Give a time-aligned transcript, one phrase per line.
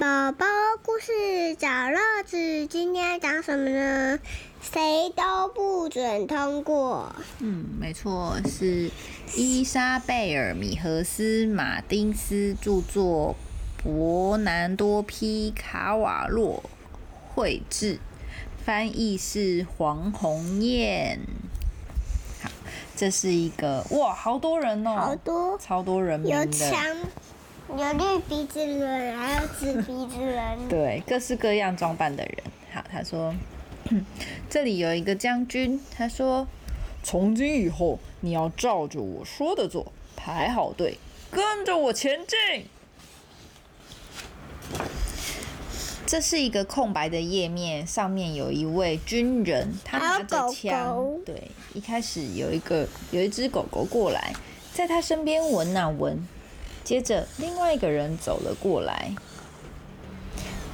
[0.00, 0.46] 宝宝
[0.82, 4.18] 故事找乐子，今天讲什么呢？
[4.62, 7.14] 谁都不准通过。
[7.40, 8.90] 嗯，没错，是
[9.36, 13.36] 伊莎贝尔·米荷斯·马丁斯著作，
[13.84, 16.62] 伯南多·皮卡瓦洛
[17.34, 17.98] 绘制，
[18.64, 21.20] 翻译是黄鸿雁。
[22.42, 22.48] 好，
[22.96, 26.52] 这是一个哇，好多人哦，好多，超多人名有的。
[26.52, 26.96] 枪，
[27.78, 30.68] 有绿鼻子人，还有紫鼻子人。
[30.68, 32.36] 对，各式各样装扮的人。
[32.72, 33.34] 好，他说，
[34.50, 36.46] 这里有一个将军，他说，
[37.02, 40.98] 从今以后你要照着我说的做，排好队，
[41.30, 42.66] 跟着我前进。
[46.06, 50.96] 这是一个空白的页面，上面有一位军人，他拿着枪。
[50.96, 54.34] 狗对，一开始有一个有一只狗狗过来，
[54.74, 56.26] 在他身边闻啊闻，
[56.90, 59.12] 接着另外一个人走了过来。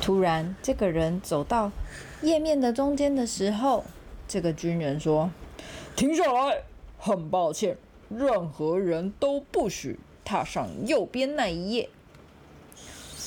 [0.00, 1.70] 突然，这个人走到
[2.22, 3.84] 页面的中间的时候，
[4.26, 5.30] 这个军人说
[5.94, 6.62] ：“停下来！
[6.98, 7.76] 很抱歉，
[8.08, 11.90] 任何人都不许踏上右边那一页。”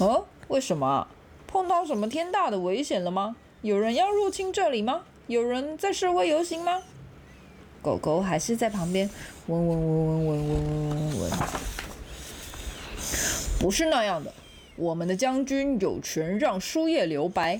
[0.01, 1.07] 哦，为什么？
[1.45, 3.35] 碰到什么天大的危险了吗？
[3.61, 5.03] 有人要入侵这里吗？
[5.27, 6.81] 有人在示威游行吗？
[7.83, 9.07] 狗狗还是在旁边
[9.45, 11.31] 闻闻闻闻闻闻闻闻闻。
[13.59, 14.33] 不是那样的，
[14.77, 17.59] 我们的将军有权让书页留白，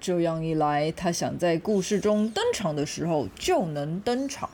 [0.00, 4.48] 这样一来，他想在故事中登场的时候就能登场。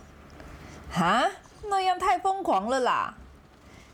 [0.91, 1.29] 哈，
[1.69, 3.15] 那样太疯狂了啦！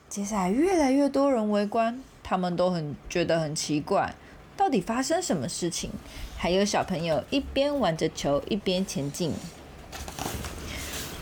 [0.09, 4.15] 接下来越来越多人围观，他们都很觉得很奇怪，
[4.57, 5.91] 到底发生什么事情？
[6.37, 9.33] 还有小朋友一边玩着球一边前进。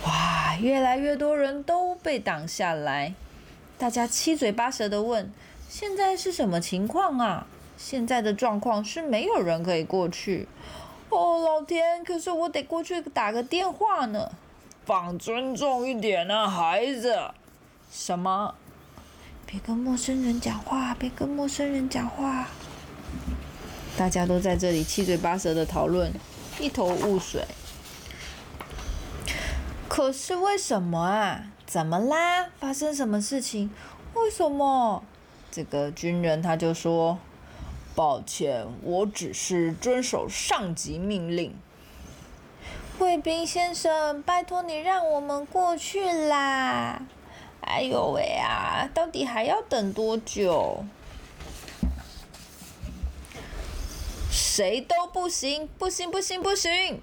[0.04, 3.14] 哇，越来越多人都被挡下来，
[3.78, 5.32] 大家七嘴八舌的问
[5.70, 7.46] ：“现在是什么情况啊？”
[7.78, 10.48] 现在的状况是没有人可以过去。
[11.10, 12.04] 哦，老天！
[12.04, 14.32] 可是我得过去打个电话呢。
[14.84, 17.16] 放尊重一点啊，孩子。
[17.90, 18.54] 什么？
[19.46, 22.48] 别跟陌生人讲话，别跟陌生人讲话。
[23.96, 26.12] 大家都在这里七嘴八舌的讨论，
[26.58, 27.44] 一头雾水。
[29.88, 31.44] 可是为什么啊？
[31.64, 32.48] 怎么啦？
[32.58, 33.70] 发生什么事情？
[34.14, 35.04] 为什么？
[35.50, 37.18] 这个军人他就说
[37.96, 41.54] ：“抱歉，我只是遵守上级命令。”
[43.00, 47.02] 卫兵先生，拜托你让我们过去啦！
[47.62, 50.84] 哎呦喂啊，到底还要等多久？
[54.30, 57.00] 谁都不行，不行，不行，不行！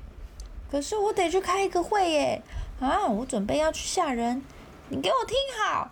[0.72, 2.42] 可是我得去开一个会耶！
[2.80, 4.44] 啊，我准备要去吓人，
[4.90, 5.90] 你给我听好，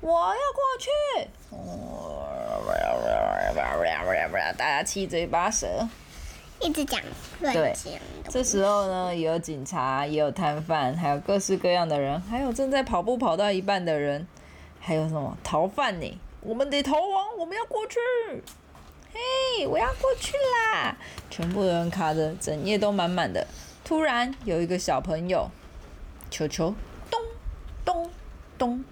[0.00, 0.90] 我要过去！
[4.52, 5.88] 大家七嘴八舌。
[6.60, 6.98] 一直讲
[7.40, 7.74] 乱对。
[8.30, 14.26] 这时候呢，也有警察，也有摊贩，还有各式各样的人，还有正在跑步跑到一半的人，
[14.80, 16.18] 还有什么逃犯呢？
[16.40, 17.98] 我们得逃亡，我们要过去！
[19.12, 20.96] 嘿，我要过去啦！
[21.30, 23.46] 全部人卡着，整夜都满满的。
[23.84, 25.50] 突然有一个小朋友，
[26.30, 26.74] 球球
[27.10, 27.20] 咚
[27.84, 28.10] 咚
[28.56, 28.84] 咚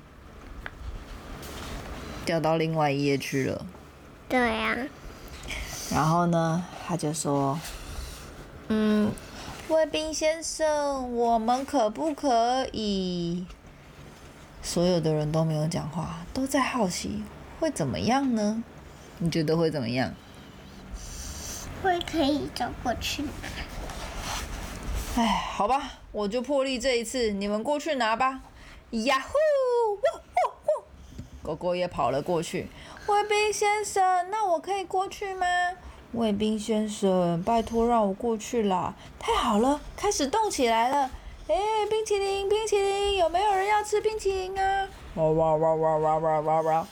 [2.25, 3.67] 掉到另外一页去了。
[4.29, 4.77] 对呀、
[5.95, 7.57] 然后呢，他就说
[8.67, 9.13] ：“嗯，
[9.69, 13.47] 卫兵先生，我们可不可以？”
[14.61, 17.23] 所有的人都没有讲话，都在好奇
[17.61, 18.65] 会怎么样呢？
[19.19, 20.13] 你觉得会怎么样？
[21.81, 23.29] 会可以走过去吗？
[25.17, 28.41] 哎，好吧，我就破例这一次，你们过去拿吧。
[28.91, 29.35] 呀呼！
[31.45, 32.67] 狗狗也跑了过去。
[33.07, 35.47] 卫兵先生，那我可以过去吗？
[36.13, 38.95] 卫兵先生，拜托让我过去啦！
[39.19, 41.11] 太好了，开始动起来了。
[41.47, 41.55] 哎，
[41.91, 44.89] 冰淇淋，冰淇淋，有没有人要吃冰淇淋啊？
[45.17, 46.89] 哇哇哇哇哇哇哇哇！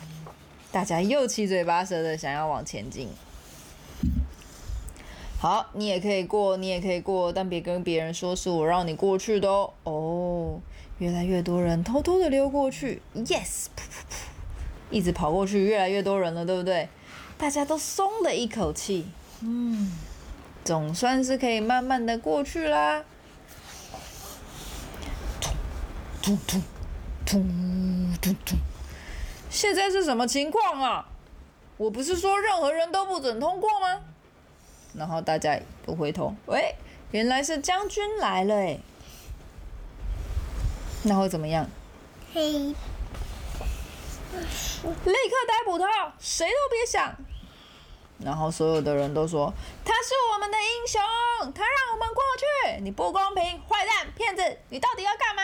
[0.70, 3.08] 大家又七嘴八舌的想要往前进。
[5.40, 9.70] 好，你也可以过，你也可以过，但别跟别人说是我让你过去的哦。
[9.84, 10.60] 哦，
[10.98, 14.31] 越来越多人偷偷的溜过去，yes，噗噗噗，
[14.92, 16.88] 一直跑过去，越来越多人了，对不对？
[17.38, 19.06] 大家都松了一口气，
[19.40, 19.90] 嗯，
[20.64, 23.02] 总算是可以慢慢的过去啦。
[26.20, 26.60] 突突
[27.26, 27.42] 突
[28.20, 28.56] 突突，
[29.50, 31.08] 现在是什么情况啊？
[31.78, 34.00] 我不是说任何人都不准通过吗？
[34.94, 36.76] 然后大家都回头，喂，
[37.10, 38.78] 原来是将军来了诶。
[41.02, 41.66] 那会怎么样？
[42.32, 42.72] 嘿
[44.82, 47.14] 立刻逮捕他，谁都别想。
[48.24, 49.52] 然后所有的人都说
[49.84, 51.00] 他是我们的英雄，
[51.52, 52.80] 他让我们过去。
[52.82, 55.42] 你不公平，坏蛋，骗子，你到底要干嘛？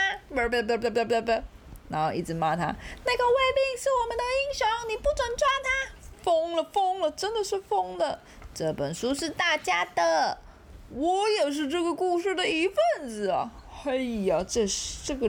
[1.89, 2.65] 然后一直骂他。
[2.65, 5.93] 那个卫兵是我们的英雄，你不准抓他。
[6.23, 8.21] 疯了疯了，真的是疯了。
[8.55, 10.39] 这本书是大家的，
[10.91, 13.51] 我也是这个故事的一份子啊。
[13.85, 14.67] 哎呀，这
[15.05, 15.29] 这个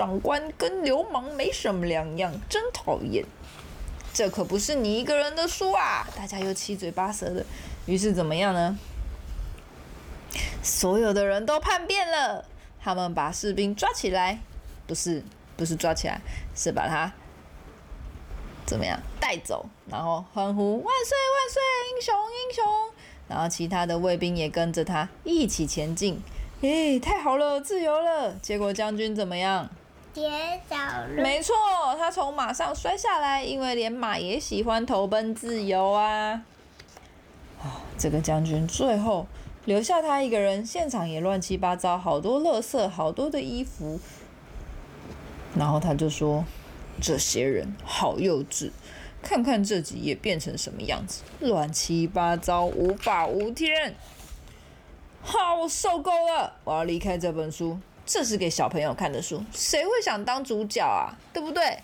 [0.00, 3.22] 长官跟流氓没什么两样，真讨厌。
[4.14, 6.08] 这可不是你一个人的书啊！
[6.16, 7.44] 大家又七嘴八舌的，
[7.84, 8.78] 于是怎么样呢？
[10.62, 12.46] 所有的人都叛变了，
[12.82, 14.40] 他们把士兵抓起来，
[14.86, 15.22] 不是
[15.54, 16.18] 不是抓起来，
[16.56, 17.12] 是把他
[18.64, 21.60] 怎么样带走，然后欢呼万岁万岁，
[21.92, 22.64] 英雄英雄！
[23.28, 26.22] 然后其他的卫兵也跟着他一起前进。
[26.62, 28.32] 咦，太好了，自由了！
[28.40, 29.68] 结果将军怎么样？
[30.12, 31.08] 跌倒了。
[31.22, 31.54] 没错，
[31.98, 36.42] 他从马上摔下来，因为连马也喜欢投奔自由啊！
[37.62, 39.26] 啊，这个将军最后
[39.64, 44.00] 留下他一个人，现场也乱七八糟，好多垃圾，好多的衣服。
[45.56, 46.44] 然后他就说
[47.02, 48.70] ：“这些人好幼稚，
[49.20, 53.94] 看看这几页变成什么样子，乱七八糟，无法无天。”
[55.22, 57.78] 好，我受够了，我要离开这本书。
[58.12, 61.14] 这是给小朋友看的书，谁会想当主角啊？
[61.32, 61.78] 对不对？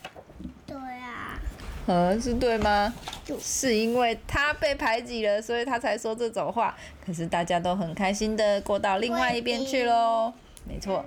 [0.66, 1.38] 对啊。
[1.86, 2.92] 嗯，是对吗？
[3.40, 6.76] 是因为他被排挤了，所以他才说这种话。
[7.04, 10.32] 可是大家都很开心的过到另外一边去喽。
[10.64, 11.04] 没错。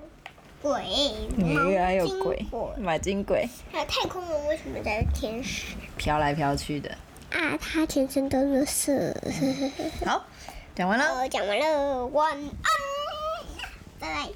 [0.62, 0.82] 鬼。
[1.78, 2.46] 还有鬼。
[2.78, 3.46] 马金鬼。
[3.74, 5.76] 还有太空人为什么在天使？
[5.98, 6.90] 飘来飘去的。
[7.32, 9.14] 啊，他全身都是色。
[10.06, 10.26] 好，
[10.74, 11.28] 讲完了。
[11.28, 12.48] 讲完了，晚安，
[14.00, 14.30] 拜拜。